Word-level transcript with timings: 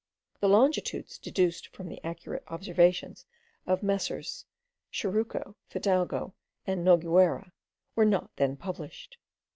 The 0.39 0.49
longitudes 0.49 1.19
deduced 1.19 1.67
from 1.67 1.87
the 1.87 2.03
accurate 2.03 2.43
observations 2.47 3.27
of 3.67 3.83
Messrs. 3.83 4.47
Churruca, 4.91 5.53
Fidalgo, 5.67 6.33
and 6.65 6.83
Noguera, 6.83 7.51
were 7.93 8.05
not 8.05 8.31
then 8.37 8.57
published. 8.57 9.19